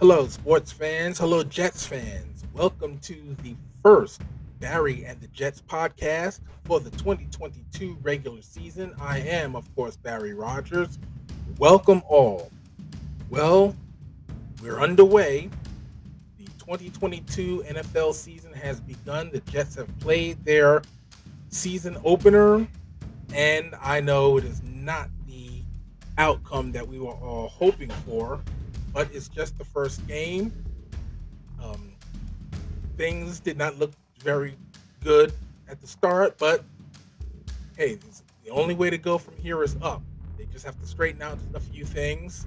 [0.00, 1.20] Hello, sports fans.
[1.20, 2.42] Hello, Jets fans.
[2.52, 4.22] Welcome to the first
[4.58, 8.92] Barry and the Jets podcast for the 2022 regular season.
[9.00, 10.98] I am, of course, Barry Rogers.
[11.58, 12.50] Welcome all.
[13.30, 13.76] Well,
[14.60, 15.48] we're underway.
[16.38, 19.30] The 2022 NFL season has begun.
[19.30, 20.82] The Jets have played their
[21.50, 22.66] season opener,
[23.32, 25.62] and I know it is not the
[26.18, 28.42] outcome that we were all hoping for
[28.94, 30.52] but it's just the first game.
[31.62, 31.92] Um,
[32.96, 34.56] things did not look very
[35.02, 35.32] good
[35.68, 36.64] at the start, but
[37.76, 37.98] hey,
[38.44, 40.00] the only way to go from here is up.
[40.38, 42.46] They just have to straighten out a few things,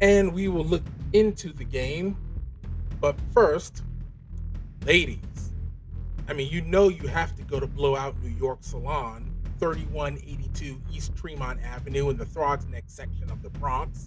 [0.00, 2.16] and we will look into the game.
[2.98, 3.82] But first,
[4.86, 5.18] ladies,
[6.26, 11.14] I mean, you know you have to go to Blowout New York Salon, 3182 East
[11.14, 14.06] Tremont Avenue in the Throgs Neck section of the Bronx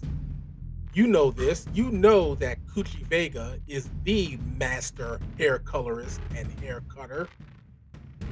[0.96, 1.66] you know this.
[1.74, 7.28] You know that Coochie Vega is the master hair colorist and hair cutter.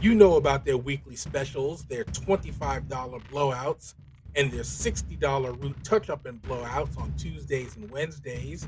[0.01, 3.95] You know about their weekly specials, their $25 blowouts,
[4.35, 8.67] and their $60 root touch up and blowouts on Tuesdays and Wednesdays.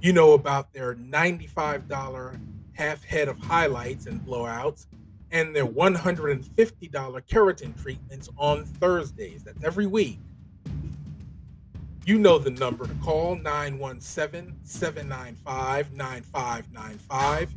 [0.00, 2.40] You know about their $95
[2.72, 4.86] half head of highlights and blowouts
[5.30, 6.50] and their $150
[6.90, 9.44] keratin treatments on Thursdays.
[9.44, 10.18] That's every week.
[12.04, 17.54] You know the number to call 917 795 9595.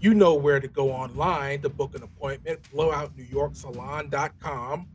[0.00, 4.88] You know where to go online to book an appointment blowoutnewyorksalon.com.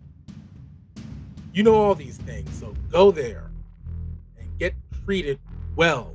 [1.54, 3.52] You know all these things, so go there
[4.38, 4.74] and get
[5.06, 5.40] treated
[5.78, 6.14] well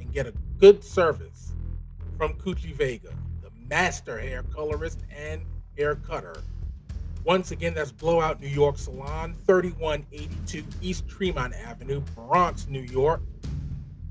[0.00, 1.52] and get a good service
[2.16, 5.42] from Coochie Vega, the master hair colorist and
[5.76, 6.40] hair cutter
[7.24, 13.20] once again, that's Blowout New York Salon, 3182 East Tremont Avenue, Bronx, New York,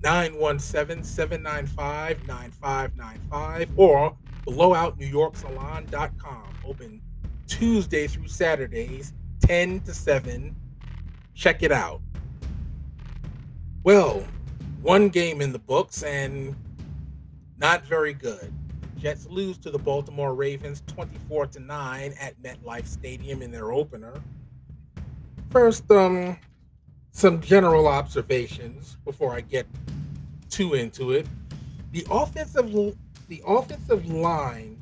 [0.04, 4.16] 917 795 9595 or
[4.46, 6.54] blowoutnewyorksalon.com.
[6.66, 7.02] Open
[7.48, 10.56] Tuesday through Saturdays, 10 to 7.
[11.34, 12.02] Check it out.
[13.84, 14.26] Well,
[14.82, 16.56] one game in the books and
[17.58, 18.54] not very good.
[18.98, 24.14] Jets lose to the Baltimore Ravens 24 to 9 at MetLife Stadium in their opener.
[25.50, 26.38] First, um,
[27.12, 29.66] some general observations before I get
[30.50, 31.28] too into it.
[31.92, 32.72] The offensive
[33.28, 34.78] the offensive line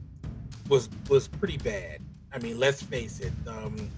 [0.70, 2.00] was was pretty bad.
[2.34, 3.34] I mean, let's face it.
[3.48, 3.90] Um,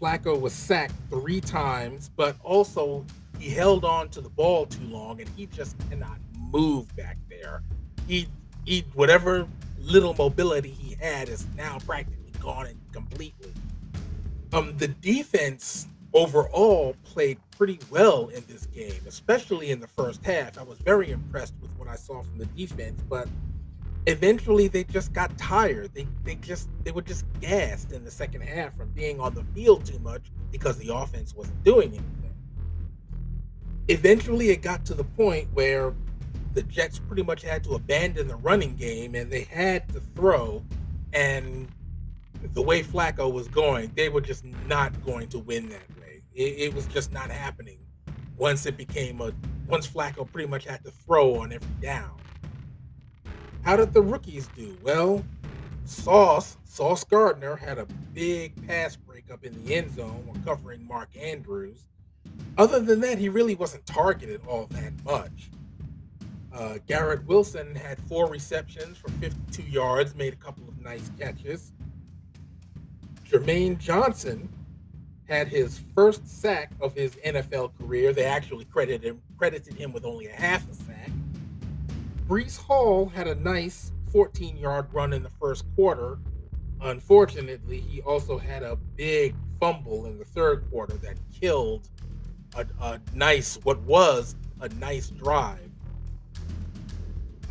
[0.00, 3.04] Flacco was sacked three times, but also
[3.38, 7.62] he held on to the ball too long, and he just cannot move back there.
[8.06, 8.28] He
[8.64, 9.46] he whatever
[9.78, 13.52] little mobility he had is now practically gone completely.
[14.52, 20.58] Um, the defense overall played pretty well in this game, especially in the first half.
[20.58, 23.28] I was very impressed with what I saw from the defense, but
[24.06, 25.92] eventually they just got tired.
[25.94, 29.44] They they just they were just gassed in the second half from being on the
[29.54, 32.34] field too much because the offense wasn't doing anything.
[33.88, 35.94] Eventually it got to the point where
[36.54, 40.62] the Jets pretty much had to abandon the running game and they had to throw.
[41.12, 41.68] And
[42.52, 46.22] the way Flacco was going, they were just not going to win that way.
[46.34, 47.78] It, it was just not happening
[48.36, 49.32] once it became a
[49.68, 52.18] once Flacco pretty much had to throw on every down.
[53.62, 54.76] How did the rookies do?
[54.82, 55.24] Well,
[55.84, 61.10] Sauce, Sauce Gardner had a big pass breakup in the end zone when covering Mark
[61.16, 61.86] Andrews.
[62.58, 65.50] Other than that, he really wasn't targeted all that much.
[66.54, 71.72] Uh, Garrett Wilson had four receptions for 52 yards, made a couple of nice catches.
[73.28, 74.48] Jermaine Johnson
[75.26, 78.12] had his first sack of his NFL career.
[78.12, 81.10] They actually credited him, credited him with only a half a sack.
[82.28, 86.18] Breece Hall had a nice 14 yard run in the first quarter.
[86.82, 91.88] Unfortunately, he also had a big fumble in the third quarter that killed
[92.54, 95.71] a, a nice, what was a nice drive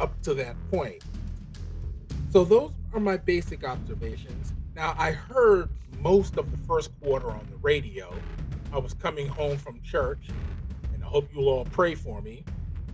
[0.01, 1.03] up to that point.
[2.31, 4.53] So those are my basic observations.
[4.75, 5.69] Now I heard
[5.99, 8.13] most of the first quarter on the radio.
[8.73, 10.29] I was coming home from church,
[10.93, 12.43] and I hope you'll all pray for me.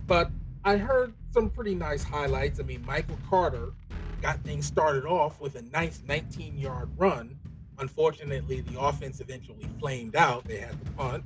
[0.06, 0.30] But
[0.64, 2.60] I heard some pretty nice highlights.
[2.60, 3.70] I mean, Michael Carter
[4.20, 7.38] got things started off with a nice 19 yard run.
[7.78, 10.44] Unfortunately, the offense eventually flamed out.
[10.44, 11.24] They had to punt.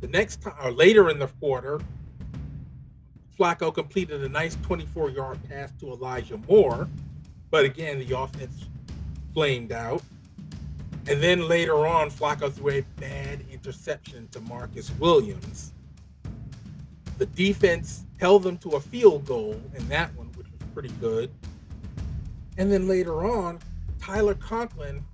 [0.00, 1.80] The next time, or later in the quarter,
[3.38, 6.88] Flacco completed a nice 24 yard pass to Elijah Moore,
[7.50, 8.66] but again, the offense
[9.34, 10.02] flamed out.
[11.08, 15.72] And then later on, Flacco threw a bad interception to Marcus Williams.
[17.18, 21.30] the defense held them to a field goal in that one, which was pretty good.
[22.58, 23.58] And then later on,
[24.00, 25.04] Tyler Conklin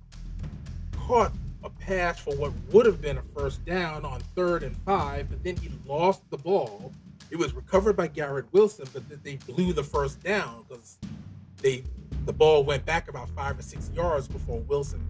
[0.97, 1.33] caught
[1.63, 5.43] a pass for what would have been a first down on third and five, but
[5.43, 6.91] then he lost the ball.
[7.33, 10.99] It was recovered by Garrett Wilson, but then they blew the first down because
[11.63, 11.83] they
[12.27, 15.03] the ball went back about five or six yards before Wilson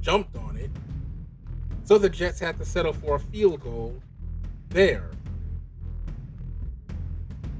[0.00, 0.70] jumped on it.
[1.82, 4.00] So the Jets had to settle for a field goal
[4.68, 5.10] there.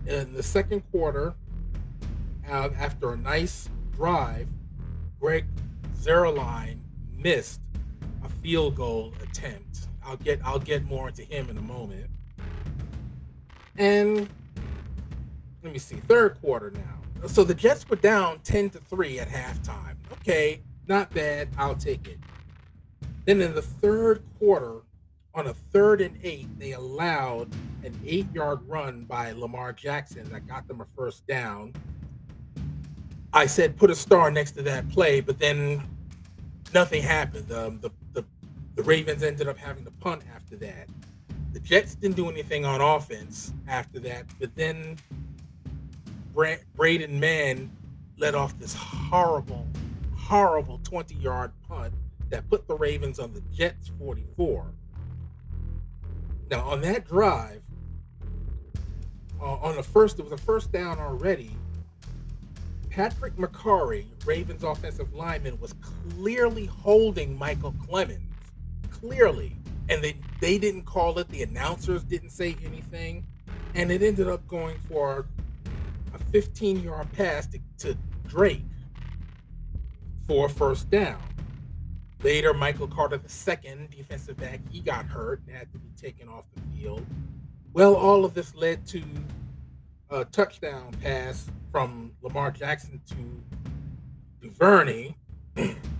[0.06, 1.34] In the second quarter,
[2.48, 4.46] after a nice drive,
[5.18, 5.44] Greg
[5.98, 6.78] Zuerlein
[7.12, 7.60] missed
[8.24, 9.88] a field goal attempt.
[10.04, 12.10] I'll get I'll get more into him in a moment.
[13.76, 14.28] And
[15.62, 17.26] let me see, third quarter now.
[17.28, 19.96] So the Jets were down 10 to 3 at halftime.
[20.12, 21.48] Okay, not bad.
[21.56, 22.18] I'll take it.
[23.24, 24.82] Then in the third quarter,
[25.34, 30.46] on a third and eight, they allowed an eight yard run by Lamar Jackson that
[30.46, 31.72] got them a first down.
[33.32, 35.82] I said put a star next to that play, but then
[36.72, 37.50] nothing happened.
[37.50, 38.24] Um, the, the,
[38.76, 40.88] the Ravens ended up having to punt after that.
[41.54, 44.96] The Jets didn't do anything on offense after that, but then
[46.34, 47.70] Bra- Braden Mann
[48.18, 49.68] let off this horrible,
[50.16, 51.94] horrible 20 yard punt
[52.30, 54.66] that put the Ravens on the Jets 44.
[56.50, 57.62] Now, on that drive,
[59.40, 61.52] uh, on the first, it was a first down already.
[62.90, 65.72] Patrick Mekari, Ravens offensive lineman, was
[66.16, 68.18] clearly holding Micheal Clemons.
[68.90, 69.56] Clearly.
[69.88, 71.28] And they, they didn't call it.
[71.28, 73.26] The announcers didn't say anything.
[73.74, 75.26] And it ended up going for
[76.14, 77.96] a 15 yard pass to, to
[78.26, 78.64] Drake
[80.26, 81.20] for a first down.
[82.22, 86.44] Later, Michael Carter II, defensive back, he got hurt and had to be taken off
[86.54, 87.04] the field.
[87.74, 89.02] Well, all of this led to
[90.08, 93.14] a touchdown pass from Lamar Jackson to
[94.40, 95.14] Duvernay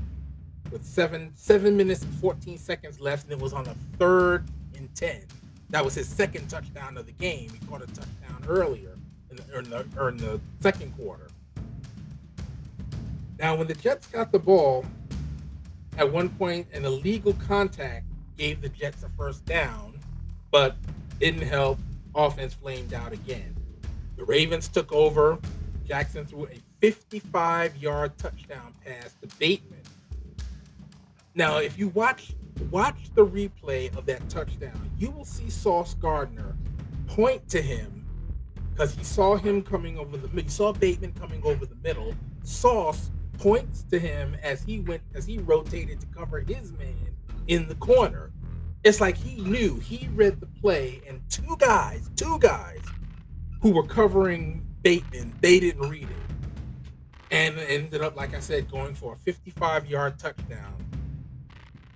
[0.74, 4.44] with seven seven minutes and 14 seconds left, and it was on a third
[4.76, 5.22] and 10.
[5.70, 7.48] That was his second touchdown of the game.
[7.48, 8.98] He caught a touchdown earlier
[9.30, 11.28] in the, in the, in the second quarter.
[13.38, 14.84] Now, when the Jets got the ball,
[15.96, 18.06] at one point, an illegal contact
[18.36, 19.96] gave the Jets a first down,
[20.50, 20.76] but
[21.20, 21.78] didn't help.
[22.16, 23.54] Offense flamed out again.
[24.16, 25.38] The Ravens took over.
[25.86, 29.73] Jackson threw a 55 yard touchdown pass to Bateman.
[31.34, 32.34] Now, if you watch
[32.70, 36.56] watch the replay of that touchdown, you will see Sauce Gardner
[37.08, 38.06] point to him
[38.70, 40.42] because he saw him coming over the middle.
[40.44, 42.14] he saw Bateman coming over the middle.
[42.44, 47.14] Sauce points to him as he went as he rotated to cover his man
[47.48, 48.31] in the corner.
[48.84, 52.82] It's like he knew he read the play, and two guys, two guys
[53.60, 56.44] who were covering Bateman, they didn't read it,
[57.31, 60.75] and ended up, like I said, going for a 55-yard touchdown.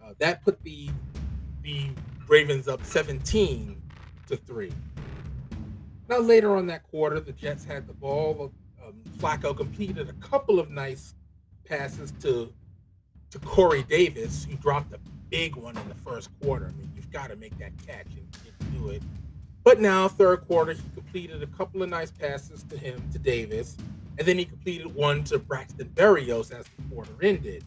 [0.08, 0.88] Uh, that put the
[1.62, 1.90] the
[2.28, 3.80] Ravens up 17
[4.26, 4.72] to three.
[6.08, 8.52] Now later on that quarter, the Jets had the ball.
[8.82, 11.14] Um, Flacco completed a couple of nice
[11.64, 12.52] passes to
[13.30, 16.66] to Corey Davis, who dropped a big one in the first quarter.
[16.66, 19.02] I mean, you've got to make that catch and do it.
[19.62, 23.76] But now, third quarter, he completed a couple of nice passes to him, to Davis,
[24.16, 27.62] and then he completed one to Braxton Berrios as the quarter ended.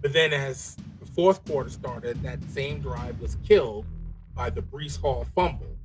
[0.00, 0.76] But then, as
[1.14, 3.86] fourth quarter started, that same drive was killed
[4.34, 5.76] by the Breece Hall fumble.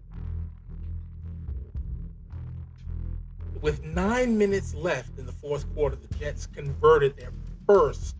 [3.62, 7.32] With nine minutes left in the fourth quarter, the Jets converted their
[7.66, 8.16] first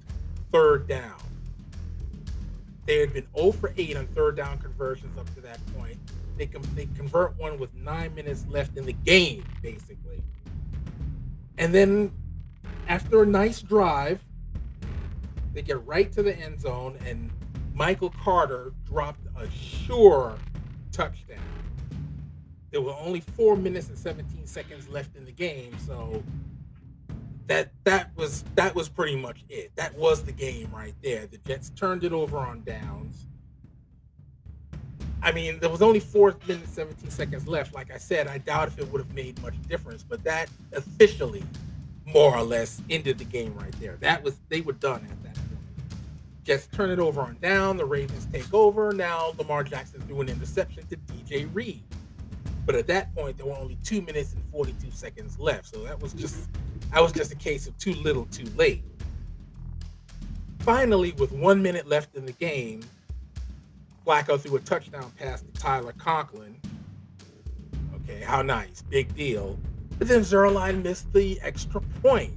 [0.52, 1.16] third down.
[2.86, 5.98] They had been 0 for 8 on third down conversions up to that point.
[6.38, 10.24] They, can, they convert one with nine minutes left in the game, basically.
[11.58, 12.12] And then
[12.88, 14.24] after a nice drive,
[15.58, 17.32] they get right to the end zone, and
[17.74, 20.38] Michael Carter dropped a sure
[20.92, 21.40] touchdown
[22.72, 26.24] there were only four minutes and 17 seconds left in the game, so
[27.48, 29.72] that that was that was pretty much it.
[29.76, 31.28] That was the game right there.
[31.28, 33.26] The Jets turned it over on downs.
[35.24, 37.74] I mean, there was only four minutes 17 seconds left.
[37.74, 41.44] Like I said, I doubt if it would have made much difference, but that officially
[42.06, 43.98] more or less ended the game right there.
[44.02, 45.37] That was they were done at that
[46.48, 47.76] Jets turn it over on down.
[47.76, 48.94] The Ravens take over.
[48.94, 51.84] Now Lamar Jackson threw an interception to DJ Reed.
[52.66, 55.68] But at that point, there were only two minutes and 42 seconds left.
[55.68, 56.48] So that was just
[56.94, 58.82] that was just a case of too little, too late.
[60.60, 62.82] Finally, with one minute left in the game,
[64.06, 66.56] Flacco threw a touchdown pass to Tyler Conklin.
[67.96, 69.60] Okay, how nice, big deal.
[70.00, 72.34] But then Zuerlein missed the extra point.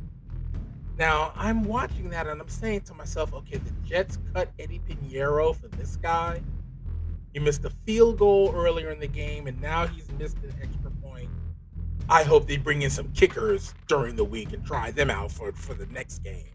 [1.01, 5.57] Now I'm watching that and I'm saying to myself, okay, the Jets cut Eddie Piñeiro
[5.57, 6.43] for this guy.
[7.33, 10.91] He missed a field goal earlier in the game, and now he's missed an extra
[11.03, 11.31] point.
[12.11, 15.53] I hope they bring in some kickers during the week and try them out for,
[15.53, 16.53] for the next game.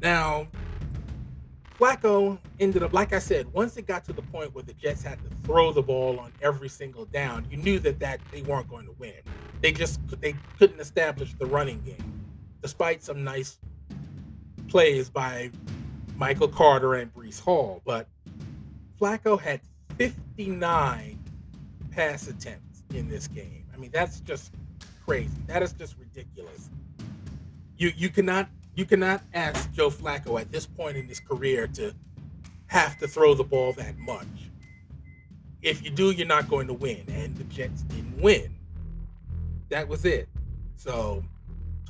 [0.00, 0.48] Now,
[1.78, 5.02] Flacco ended up, like I said, once it got to the point where the Jets
[5.02, 8.70] had to throw the ball on every single down, you knew that that they weren't
[8.70, 9.20] going to win.
[9.60, 12.21] They just they couldn't establish the running game
[12.62, 13.58] despite some nice
[14.68, 15.50] plays by
[16.16, 17.82] Michael Carter and Breece Hall.
[17.84, 18.06] But
[19.00, 19.60] Flacco had
[19.98, 21.18] 59
[21.90, 23.66] pass attempts in this game.
[23.74, 24.54] I mean, that's just
[25.04, 25.30] crazy.
[25.46, 26.70] That is just ridiculous.
[27.76, 31.94] You you cannot you cannot ask Joe Flacco at this point in his career to
[32.66, 34.26] have to throw the ball that much.
[35.60, 37.04] If you do, you're not going to win.
[37.08, 38.54] And the Jets didn't win.
[39.68, 40.28] That was it.
[40.76, 41.22] So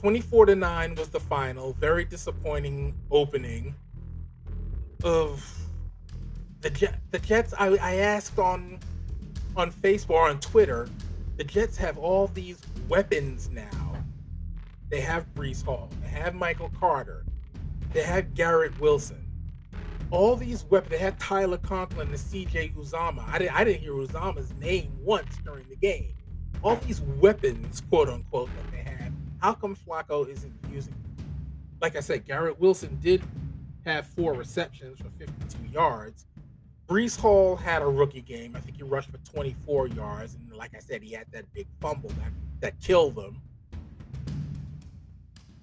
[0.02, 1.74] 24 to 9 was the final.
[1.74, 3.72] Very disappointing opening
[5.04, 5.48] of
[6.60, 7.54] the Jet, the Jets.
[7.56, 8.80] I, I asked on
[9.54, 10.88] on Facebook or on Twitter,
[11.36, 13.96] the Jets have all these weapons now.
[14.88, 17.24] They have Breece Hall, they have Michael Carter,
[17.92, 19.24] they have Garrett Wilson.
[20.10, 20.90] All these weapons.
[20.90, 23.26] They had Tyler Conklin and CJ Uzomah.
[23.28, 26.12] I didn't I didn't hear Uzomah's name once during the game.
[26.62, 28.91] All these weapons, quote unquote, that they have
[29.42, 30.94] how come Flacco isn't using?
[31.80, 33.22] Like I said, Garrett Wilson did
[33.84, 36.26] have four receptions for 52 yards.
[36.88, 38.54] Breece Hall had a rookie game.
[38.54, 41.66] I think he rushed for 24 yards, and like I said, he had that big
[41.80, 43.42] fumble that that killed them.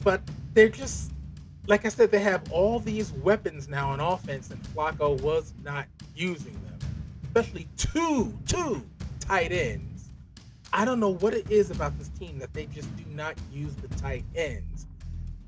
[0.04, 0.22] But
[0.54, 1.14] they're just
[1.68, 5.86] like I said, they have all these weapons now on offense, and Flacco was not
[6.16, 6.80] using them,
[7.24, 8.84] especially two two
[9.22, 9.99] tight ends
[10.72, 13.76] I don't know what it is about this team that they just do not use
[13.76, 14.88] the tight ends.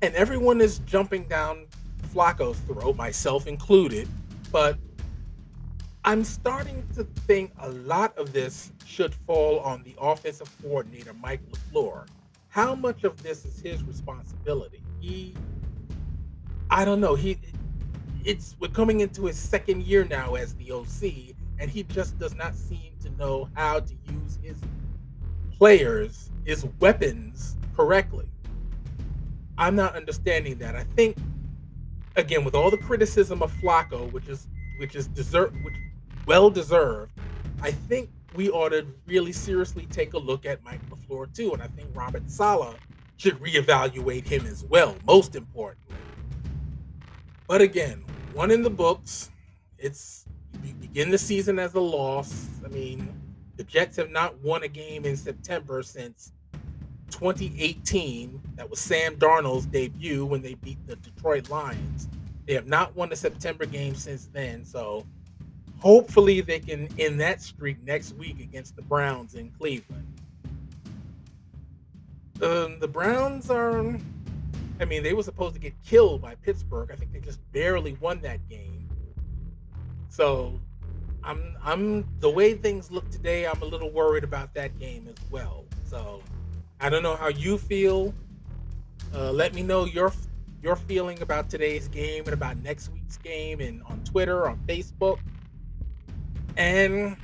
[0.02, 1.66] And everyone is jumping down
[2.12, 4.08] Flacco's throat, myself included.
[4.50, 4.78] But
[6.04, 11.40] I'm starting to think a lot of this should fall on the offensive coordinator, Mike
[11.50, 12.06] LaFleur.
[12.48, 14.82] How much of this is his responsibility?
[15.00, 15.34] He,
[16.68, 17.14] I don't know.
[17.14, 17.38] He,
[18.24, 22.34] it's we're coming into his second year now as the OC, and he just does
[22.34, 24.56] not seem to know how to use his
[25.62, 28.26] players is weapons correctly.
[29.56, 30.74] I'm not understanding that.
[30.74, 31.16] I think
[32.16, 35.76] again with all the criticism of Flacco, which is which is deserved, which
[36.26, 37.12] well deserved,
[37.62, 41.62] I think we ought to really seriously take a look at Mike LaFleur too, and
[41.62, 42.74] I think Robert Saleh
[43.16, 44.96] should reevaluate him as well.
[45.06, 45.94] Most importantly,
[47.46, 49.30] but again, one in the books.
[49.78, 50.24] It's
[50.64, 52.48] you begin the season as a loss.
[52.64, 53.21] I mean,
[53.56, 56.32] the Jets have not won a game in September since
[57.10, 58.40] 2018.
[58.56, 62.08] That was Sam Darnold's debut when they beat the Detroit Lions.
[62.46, 64.64] They have not won a September game since then.
[64.64, 65.06] So
[65.78, 70.06] hopefully they can end that streak next week against the Browns in Cleveland.
[72.42, 73.96] Um, the Browns are,
[74.80, 76.90] I mean, they were supposed to get killed by Pittsburgh.
[76.90, 78.88] I think they just barely won that game.
[80.08, 80.60] So
[81.24, 83.46] I'm I'm the way things look today.
[83.46, 85.64] I'm a little worried about that game as well.
[85.84, 86.22] So
[86.80, 88.12] I don't know how you feel.
[89.14, 90.12] Uh, let me know your
[90.62, 95.18] your feeling about today's game and about next week's game, and on Twitter, on Facebook.
[96.56, 97.16] And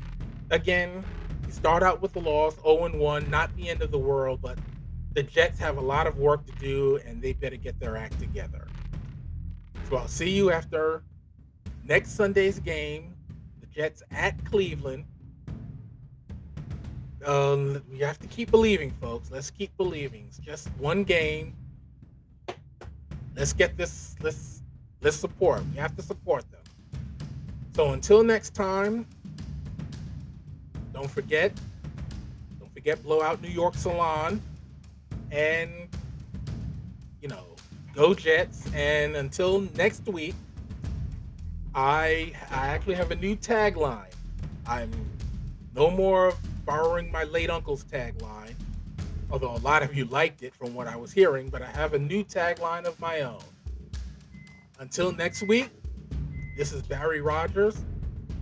[0.50, 1.04] again,
[1.50, 4.58] start out with the loss, 0 1, not the end of the world, but
[5.14, 8.18] the Jets have a lot of work to do, and they better get their act
[8.18, 8.66] together.
[9.88, 11.02] So I'll see you after
[11.84, 13.14] next Sunday's game
[13.78, 15.04] Jets at Cleveland.
[17.24, 19.30] Um, we have to keep believing, folks.
[19.30, 20.24] Let's keep believing.
[20.26, 21.54] It's just one game.
[23.36, 24.16] Let's get this.
[24.20, 24.64] Let's
[25.00, 25.62] let's support.
[25.70, 26.60] We have to support them.
[27.76, 29.06] So until next time,
[30.92, 31.52] don't forget.
[32.58, 34.42] Don't forget Blowout New York Salon,
[35.30, 35.70] and
[37.22, 37.44] you know,
[37.94, 38.64] go Jets.
[38.74, 40.34] And until next week.
[41.74, 44.12] I I actually have a new tagline.
[44.66, 44.90] I'm
[45.74, 46.34] no more
[46.64, 48.54] borrowing my late uncle's tagline,
[49.30, 51.94] although a lot of you liked it from what I was hearing, but I have
[51.94, 53.42] a new tagline of my own.
[54.78, 55.70] Until next week,
[56.56, 57.82] this is Barry Rogers.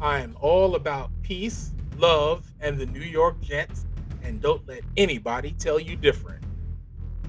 [0.00, 3.86] I am all about peace, love, and the New York Jets,
[4.22, 6.42] and don't let anybody tell you different.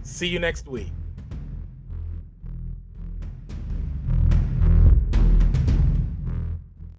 [0.04, 0.92] See you next week.